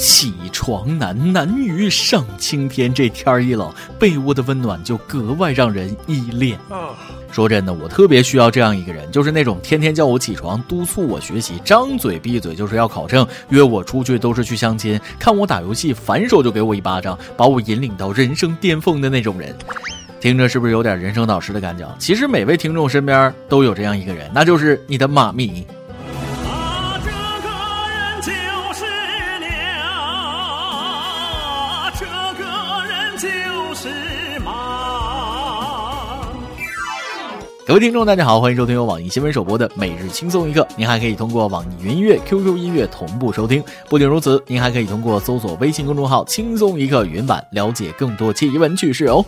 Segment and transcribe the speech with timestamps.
[0.00, 2.92] 起床难，难于上青天。
[2.92, 6.58] 这天儿一冷，被窝的温暖就格外让人依恋。
[7.30, 19.54] 说真的，我特别需要这样一个人，就是那种天天叫我起床、督促我学习、张嘴闭嘴就是要考证、约我出去都是去相亲、看我打游戏反手就给我一巴掌，把我引领到人生巅峰的那种人。
[20.18, 21.86] 听着是不是有点人生导师的感觉？
[21.98, 25.66] 其实每位听众身边都有这样一个人，那就是你的妈咪。
[37.70, 40.62] 各位听众，大家好，欢迎收听由网易新闻首播的《每日轻松一刻》。
[40.76, 43.62] 您还可以通过网易云音乐、QQ 音乐同步收听。
[43.88, 49.24] 不仅如此，您还可以通过搜索微信公众号“轻松一刻”语音版了解更多奇闻趣事哦。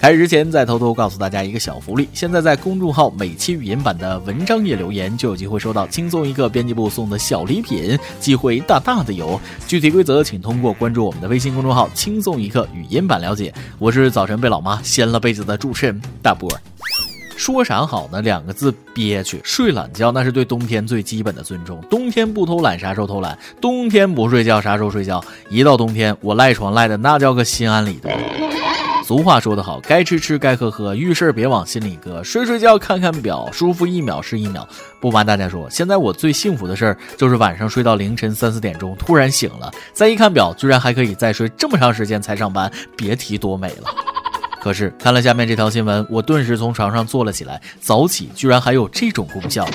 [0.00, 9.40] 开始之前，再偷偷告诉大家一个小福利：现在在公众号每期语音版的文章页留言，就有机会收到轻松一刻编辑部送的小礼品，机会大大的有。
[9.68, 13.54] 具体规则请通过关注我们的微信公众号“轻松一刻”语音版了解。
[13.78, 16.50] 我是早晨被老妈掀了被子的主持人大波。
[17.36, 18.22] 说啥好呢？
[18.22, 19.40] 两个字憋屈。
[19.44, 21.80] 睡懒觉那是对冬天最基本的尊重。
[21.90, 23.38] 冬天不偷懒，啥时候偷懒？
[23.60, 25.22] 冬天不睡觉，啥时候睡觉？
[25.48, 28.10] 一到冬天，我赖床赖的那叫个心安理得。
[29.04, 34.66] 俗话说得好，该吃吃，该喝喝，遇事别往心里搁，睡睡觉，看看表，舒服一秒是一秒。
[34.98, 44.03] 不瞒大家说，现在我最幸福的事儿就是晚上睡到凌晨三四点钟，突然醒了，再一看表，居然还可以再睡这么长时间才上班，别提多美了。
[44.64, 47.60] 可是看了下面这条新闻，我顿时从床上坐了起来。
[47.82, 49.68] 早起居然还有这种功效。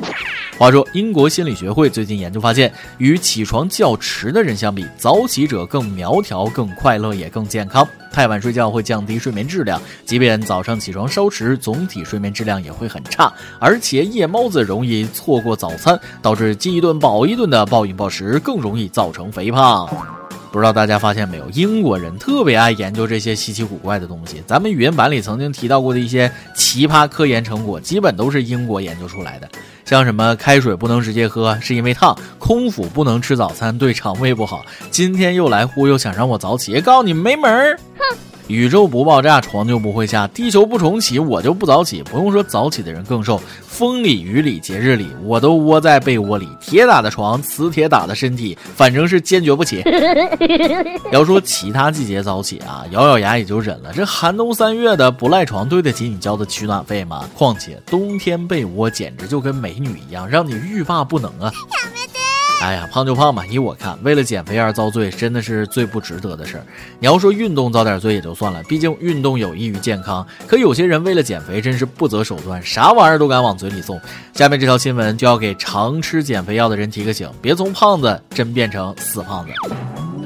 [0.58, 7.88] 话说，英国心理学会最近研究发现，与起床较迟的人相比，早起者更苗条、更快乐，也更健康。
[8.12, 13.32] 太晚睡觉会降低睡眠质量，即便早上起床稍迟，总体睡眠质量也会很差。
[13.60, 19.88] 而且夜猫子容易错过早餐，导致饥一顿饱一顿的暴饮暴食，更容易造成肥胖。
[20.52, 24.42] 不知道大家发现没有，英国人特别爱研究这些稀奇古怪的东西。
[24.48, 29.48] 咱们语音版里曾经提到过的一些奇葩科研成果，基本都是英国研究出来的。
[29.86, 34.66] 像什么开水不能直接喝，是因为烫；空腹不能吃早餐，对肠胃不好。
[34.90, 37.80] 今天又来忽悠，想让我早起，告诉你没门儿！
[37.98, 38.29] 哼。
[38.50, 42.02] 宇宙不爆炸，床就不会下；地球不重启，我就不早起。
[42.02, 43.40] 不用说，早起的人更瘦。
[43.62, 46.50] 风里雨里节日里，我都窝在被窝里。
[46.60, 49.84] 铁打的床，磁铁打的身体，反正是坚决不起。
[51.14, 53.94] 要说其他季节早起啊，咬咬牙也就忍了。
[53.94, 57.30] 这寒冬三月的，不赖床对得起你交的取暖费吗？
[57.36, 61.54] 况且冬天被窝简直就跟美女一样，让你欲罢不能啊！
[62.62, 66.64] 哎呀，胖就胖吧，依我看，为了减肥而遭罪，真的是最不值得的事儿。
[67.00, 70.26] 你要说运动遭点罪也就算了，毕竟运动有益于健康。
[70.46, 74.00] 可有些人为了减肥，真是不择手段，啥玩意儿都敢往嘴里送。
[74.34, 79.54] 下面这条新闻就要给常吃减肥药的人提个醒，别从胖子真变成死胖子。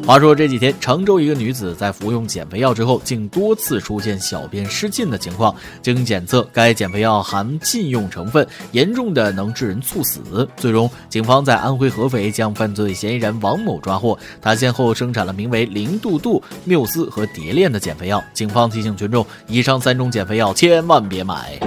[0.05, 5.55] 话说这几天，常州一个女子在服用减肥药之后，竟多次出现小便失禁的情况。
[5.81, 10.47] 经检测，该减肥药含禁用成分，严重的能致人猝死。
[10.57, 14.17] 最终，警方在安徽合肥将犯罪嫌疑人王某抓获。
[14.41, 18.21] 他先后生产了名为零度度、缪斯和蝶恋的减肥药。
[18.33, 21.57] 警方提醒群众，以上三种减肥药千万别买。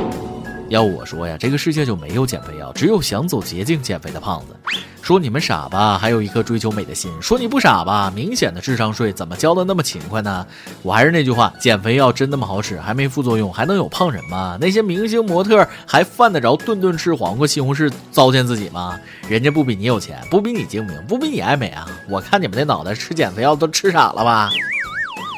[0.68, 4.56] 要我说呀，这个世界就没有减肥药，只有想走捷径减肥的胖子。
[5.00, 10.44] 说你们傻吧，还有一颗追求美的心；说你不傻吧，明显的智商税，怎么交的那么勤快呢？
[10.82, 14.58] 我还是那句话，减肥药真那么好使，还没副作用，还能有胖人吗？
[14.60, 18.98] 那些明星模特还犯得着顿顿吃黄瓜西红柿糟践自己吗？
[19.28, 21.86] 人家不比你有钱，不比你精明，不比你爱美啊！
[22.08, 24.50] 我看你们那脑袋吃减肥药都吃傻了吧？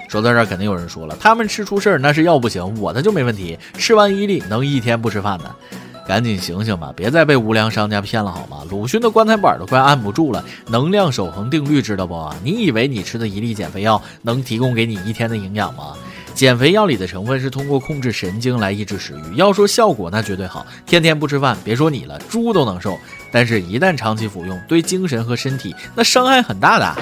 [0.08, 5.54] 说到这儿，肯定有人说了，他们吃出事儿那是药不行，我的就没问题，吃完一粒能一天不吃饭呢。
[6.06, 8.62] 赶紧醒醒吧，别再被无良商家骗了好吗？
[8.70, 10.42] 鲁迅的棺材板都快按不住了。
[10.68, 12.32] 能量守恒定律知道不？
[12.42, 15.92] 你以为你吃的一粒减肥药能提供给你一天的营养吗？
[16.32, 19.36] 减肥药里的成分是通过控制神经来抑制食欲。
[19.36, 20.66] 要说效果，那绝对好。
[20.86, 22.98] 天天不吃饭，别说你了，猪都能瘦。
[23.30, 26.96] 但是，一旦长期服用，对精神和身体那伤害很大的。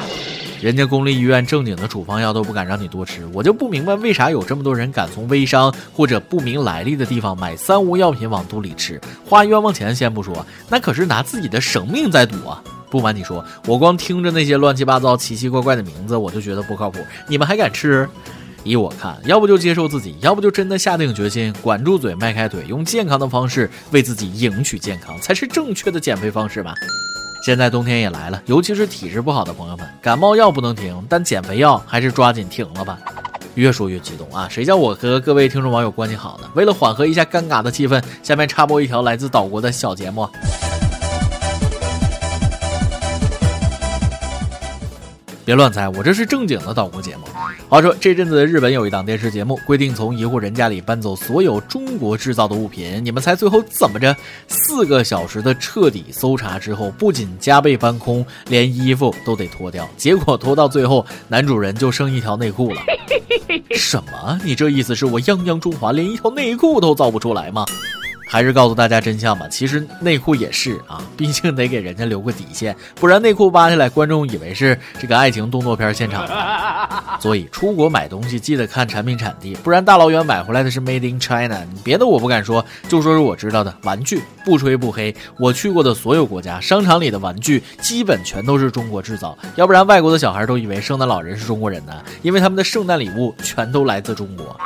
[0.67, 12.61] 人家公立医院正经的处方药都不敢让你多吃，我就不明白为啥有这么多人敢从微商或者不明来历的地方买三无药品往肚里吃，花冤枉钱先不说，那可是拿自己的生命在赌啊！
[12.91, 16.99] 不瞒你说，我光听着那些乱七八糟、奇奇怪怪的名字，我就觉得不靠谱。
[17.29, 18.09] 你们还敢吃？
[18.65, 26.75] 依我看，要不就接受自己，要不就真的下定决心，管住嘴，迈开腿，用健康的方式为自己赢取健康，才是正确的减肥方式吧。
[27.43, 32.99] 现在冬天也来了，尤其是体质不好的朋友们，感冒药不能停，但减肥药还是抓紧停了吧。
[33.55, 34.47] 越说越激动啊！
[34.51, 36.51] 谁叫我和各位听众网友关系好呢？
[36.55, 40.29] 为了缓和一下尴尬的气氛，下面插播一条来自岛国的小节目。
[45.47, 47.23] 别乱猜，我这是正经的岛国节目。
[47.69, 53.01] 话说这阵子日本有一档电视节目，规定从一户人家里搬走所有中国制造的物品。
[53.05, 54.17] 你们猜最后怎么着？
[54.49, 59.89] 四个小时的彻底搜查之后，不仅家被搬空，连衣服都得脱掉。
[59.97, 62.81] 结果脱到最后，男主人就剩一条内裤了。
[63.77, 64.41] 什么？
[64.45, 67.65] 你这意思是我泱泱中华连一条内裤都造不出来吗？
[68.27, 76.27] 还是告诉大家真相吧，其实内裤也是啊， 毕竟得给人家留个底线，不然内裤扒下来，观众以为是这个爱情动作片现场。
[77.21, 94.57] 所以出国买东西记得看产品产地，不然大老远买回来的是 Made in China，别的我不敢说，就说是我知道的玩具，不吹不黑，我去过的所有国家商场里的玩具基本全都是中国制造，要不然外国的小孩都以为圣诞老人是中国人呢，因为他们的圣诞礼物全都来自中国。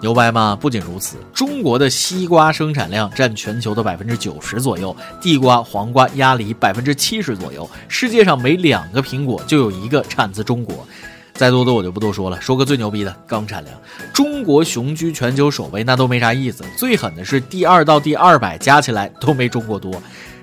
[0.00, 0.58] 牛掰吗？
[0.60, 7.68] 不仅如此，中国的西瓜生产量量占全球的百分之九十左右，地瓜、黄瓜、鸭梨百分之七十左右。
[7.88, 10.86] 世界上每两个苹果就有一个产自中国。
[11.34, 13.76] 再多的我就不多说了，说个最牛逼的钢产量，
[14.12, 16.62] 中国雄居全球首位，那都没啥意思。
[16.78, 19.92] 最狠的是第二到第二百加起来都没中国多。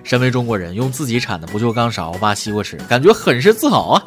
[0.04, 4.04] 身为中国人，用自己产的不锈钢勺挖西瓜吃，感觉很是自豪啊。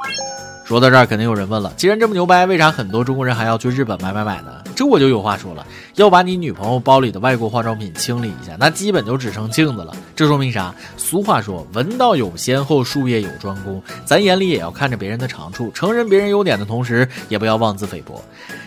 [0.65, 4.51] 说到这儿，肯定有人问了：既然这么牛掰，为啥很多中国人还要去日本买买买呢？
[4.75, 5.65] 这我就有话说了，
[5.97, 9.95] 要把你女朋友包里的外国化妆品清理一下，那基本就只剩镜子了。
[10.17, 10.75] 这说明啥？
[10.97, 13.81] 俗话说，闻道有先后，术业有专攻。
[14.07, 18.25] 咱眼里也要看着别人的长处，承认别人优点的同时，也不要妄自菲薄。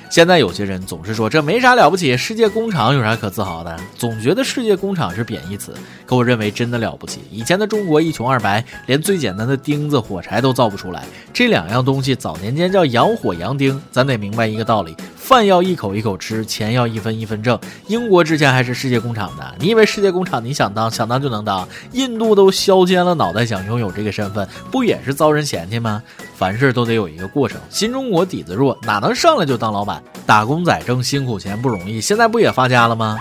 [0.10, 3.78] 现在有些人总是说这没啥了不起，世界工厂有啥可自豪的？
[3.98, 5.74] 总觉得世界工厂是贬义词，
[6.06, 7.22] 可我认为真的了不起。
[7.30, 13.80] 以前的中国一穷二白，连最简单的钉子、火柴都造不出来，这两样东西早年间叫洋火洋钉。
[13.92, 14.96] 咱得明白一个道理。
[15.28, 17.60] 饭要一口一口吃，钱要一分一分挣。
[17.88, 21.68] 英国之前还是世界工厂的，你以为世界工厂你想当想当就能当？
[21.92, 26.02] 印度都削尖了脑袋想拥有这个身份，不也是遭人嫌弃吗？
[26.38, 27.60] 凡事都得有一个过程。
[27.70, 30.02] 新中国底子弱，哪能上来就当老板？
[30.26, 33.18] 打工仔挣辛苦钱不容易，现在不也发家了吗？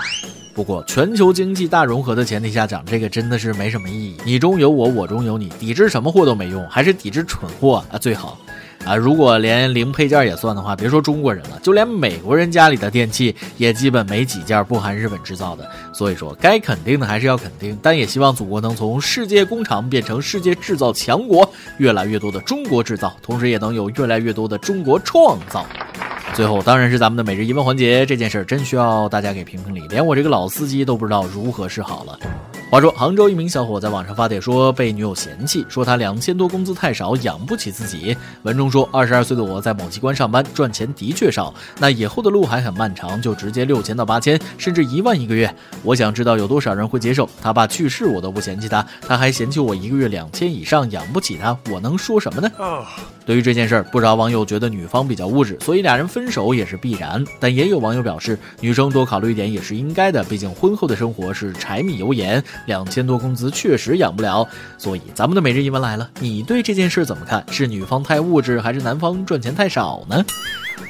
[0.54, 4.16] 不过全球经济大融合的前提下讲这个真的是没什么意义。
[4.24, 8.38] 你中有我，我中有你，抵制什么货都没用，还是抵制蠢货啊最好。
[8.86, 15.68] 啊，如果连零配件也算的话，别说中国人了，就连美国人家里的电器也基本没几件不含日本制造的。
[15.92, 25.66] 所以说，该肯定的还是要肯定，但也希望祖国能从世界工厂变成世界制造强国，越来越多的中国制造，同时也能有越来越多的中国创造。
[26.36, 32.18] 最后当然是咱们的每日一问环节，这件事儿真需要大家给评评理，连我这个老司机都不知道如何是好了。
[32.70, 38.14] 话说，杭州一名小伙在网上发帖说被女友嫌弃，说他两千多工资太少，养不起自己。
[38.42, 45.50] 文中说，二十二岁的我在某机关上班，赚钱的确少，那以后的路还很漫长，就直接六千到八千，甚至一万一个月。
[45.82, 47.26] 我想知道有多少人会接受？
[47.40, 52.50] 他爸去世我都不嫌弃他，他还嫌弃我一个月两千以上养不起他，我能说什么呢？
[53.24, 57.24] 对于这件事儿，不少网友觉得女方比较物质，所以俩人分分手也是必然。
[57.38, 62.42] 但也有网友表示，女生多考虑一点也是应该的，毕竟婚后的生活是柴米油盐。
[62.66, 64.44] 两千多工资确实养不了，
[64.76, 67.44] 所以咱们的每日一问来了，你对这件事怎么看？
[67.52, 70.24] 是女方太物质，还是男方赚钱太少呢？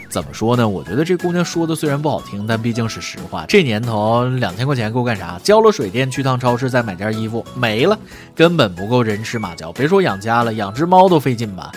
[0.08, 0.66] 怎么说呢？
[0.66, 3.44] 我觉得这姑娘说的虽然不好听，但毕竟是实话。
[3.46, 5.38] 这年头两千块钱够干啥？
[5.42, 7.98] 交了水电，去趟超市再买件衣服没了，
[8.34, 9.70] 根本不够人吃马嚼。
[9.72, 11.70] 别说养家了，养只猫都费劲吧。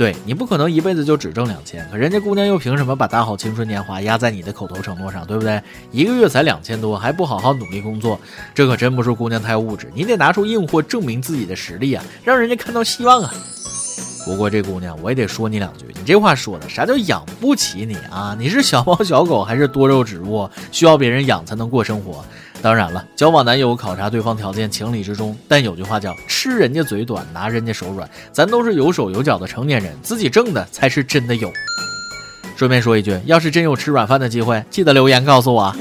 [0.00, 5.62] 对你不可能一辈子就只挣两千，可人家姑娘又凭什么把大好青春年华压在你的口头承诺上，对不对？
[5.92, 8.18] 一个月才两千多，还不好好努力工作，
[8.54, 13.30] 这可真不是姑娘太物质，你得拿出硬货证明自己的实力啊，让人家看到希望啊。
[14.24, 18.34] 不过这姑娘，我也得说你两句，你这话说的啥叫养不起你啊？
[18.38, 22.24] 你是小猫小狗还是多肉植物，需要别人养才能过生活？
[22.62, 28.08] 当然了，交往男友考察对方条件情理之中，但有句话叫吃人家嘴短，拿人家手软。
[28.32, 31.50] 咱都是有手有脚的成年人，自己挣的才是真的有。
[32.56, 35.74] 顺便说一句，要是真有吃软饭的机会，记得留言告诉我。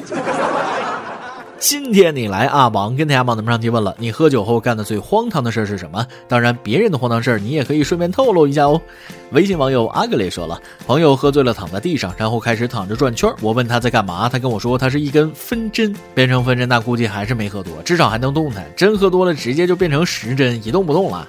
[1.60, 6.08] 今天你来啊王跟大家帮咱们上提问了，你喝酒后干的最荒唐的事是什么？
[6.26, 8.82] 当然，别人的荒唐事儿你也可以顺便透露一下哦。
[9.32, 13.30] 微信网友阿格雷说了，朋友喝醉了躺在地上，然后开始躺着转圈。
[13.42, 18.66] 我问他在干嘛，他跟我说他是一根分针，变成分针那估计还是没喝多，至少还能动弹。
[18.78, 21.28] 真喝多了直接就变成时针，一动不动了。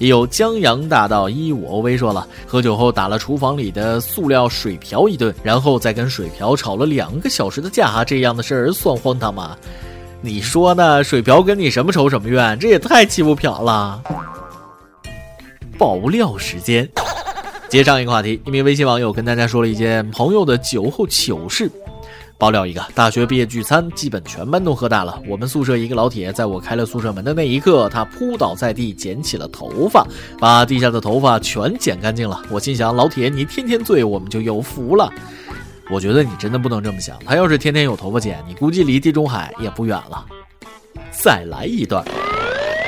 [0.00, 9.54] 也有江洋大盗一五 O V 说了，喝酒后打了厨房里的塑料水瓢一顿，然后再跟水瓢吵了两个小时的架，这样的事儿算荒唐吗？
[10.22, 11.04] 你说呢？
[11.04, 12.58] 水瓢跟你什么仇什么怨？
[12.58, 14.02] 这也太欺负瓢了！
[15.78, 16.88] 爆料时间，
[17.68, 21.70] 接上一个话题，一名微信网友跟大家说了一件朋友的酒后糗事。
[22.40, 25.20] 爆料一个，大学毕业聚餐，基本全班都喝大了。
[25.28, 30.06] 我们宿舍一个老铁，在我开了宿舍门的那一刻，他扑倒在地，捡起了头发，
[30.38, 32.40] 把地下的头发全剪干净了。
[32.48, 35.12] 我心想，老铁，你天天醉，我们就有福了。
[35.90, 40.24] 我觉得你真的不能这么想，他要是天天有头发剪，你估计离地中海也不远了。
[41.10, 42.02] 再来一段。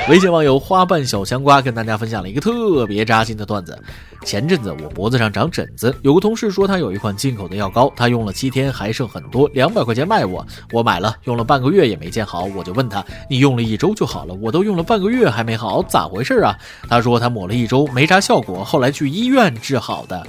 [0.09, 3.81] 微信网友花瓣小香瓜跟大家分享了一个特别扎心的段子。
[4.25, 10.45] 前阵子我脖子上长疹子，有个同事说他有一款进口的药膏，他用了七天还剩很多，两百块钱卖我。
[10.73, 16.53] 我买了，用了半个月也没见好，我就问他，你用了一周就好了，我都用了半个月还没好，咋回事啊？
[16.89, 20.21] 他说他抹了一周没啥效果，后来去医院治好的。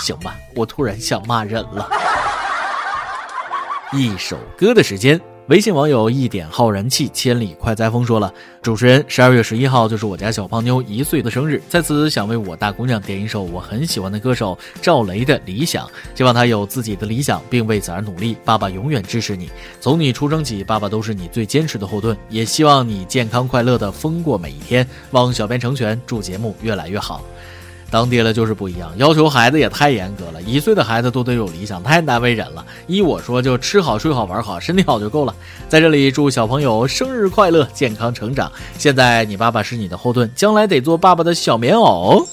[0.00, 1.88] 行吧，我突然想骂人了。
[3.92, 5.20] 一首歌的时间。
[5.48, 18.36] 微信网友一点浩然气，千里快哉风说了：“主持人，十二月十一号就是我家小胖妞一岁的生日，在此想为我大姑娘点一首我很喜欢的歌手赵雷的《理想》，希望她有自己的理想，并为此而努力。
[18.44, 19.48] 爸爸永远支持你，
[19.80, 22.14] 从你出生起，爸爸都是你最坚实的后盾。
[22.28, 24.86] 也希望你健康快乐的疯过每一天。
[25.12, 27.24] 望小编成全，祝节目越来越好。”
[27.90, 30.42] 当爹了就是不一样，要求孩子也太严格了。
[30.42, 32.64] 一岁的孩子都得有理想，太难为人了。
[32.86, 35.34] 依我说，就吃好、睡好、玩好，身体好就够了。
[35.68, 38.52] 在这里祝小朋友生日快乐，健康成长。
[38.76, 42.26] 现在你爸爸是你的后盾，将来得做爸爸的小棉袄。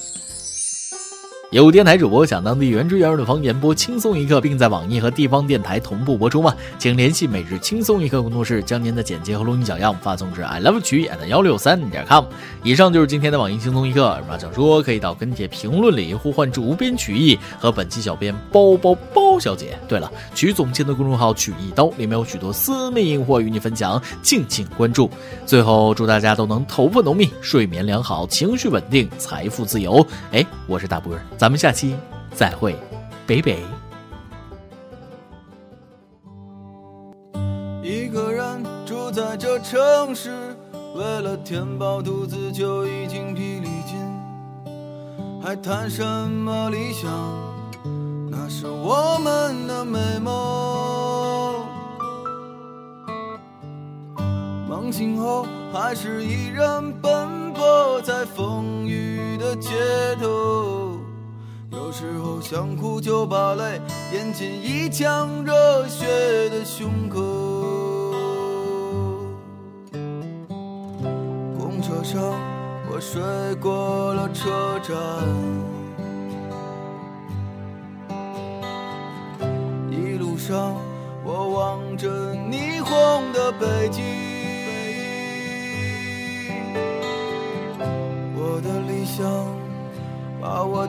[1.52, 6.52] 有电台主播想当地原汁原味的方言播轻松一刻，并在网易和地方电台同步播出吗？
[6.76, 12.24] 请联系每日轻松一刻工作室，将您的简介和录音小样发送至 i love 曲 at 幺六三点 com。
[12.64, 14.18] 以上就是今天的网易轻松一刻。
[14.20, 19.78] 有啥想说，可以到跟帖评论里呼唤主编曲艺和本期小编包包包小姐。
[19.86, 25.08] 对了，曲总监的公众号曲一刀里面有许多私密硬货与你分享，敬请关注。
[25.46, 30.04] 最后，祝大家都能头发浓密，睡眠良好，情绪稳定，财富自由。
[30.32, 31.20] 哎，我是大波儿。
[31.38, 31.96] 咱们下期
[32.32, 32.76] 再会，
[33.26, 33.58] 北北。
[37.82, 40.56] 一个人住在这城市，
[40.96, 43.96] 为了填饱肚子就已经疲力尽，
[45.40, 47.08] 还谈什么理想？
[48.28, 51.64] 那是我们的美梦。
[54.68, 59.70] 梦醒后，还是依然奔波在风雨的街
[60.20, 60.98] 头。
[61.72, 63.80] 有时候想哭就把泪
[64.12, 67.20] 咽进一腔热血的胸口。
[71.58, 72.20] 公车上
[72.90, 73.20] 我睡
[73.56, 74.96] 过了车站，
[79.90, 80.74] 一路上
[81.24, 84.04] 我望着霓虹的北京，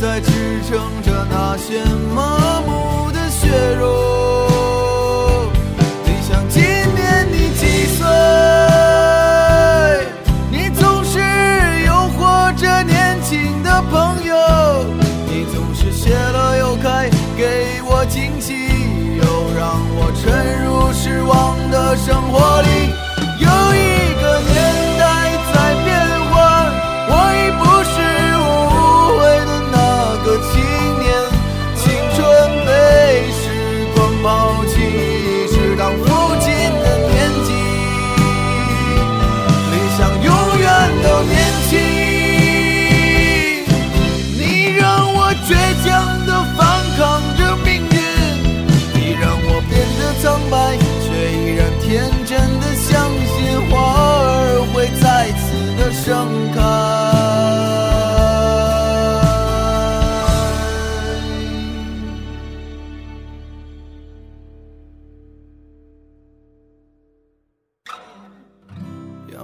[0.00, 0.30] 在支
[0.66, 2.29] 撑着那些梦。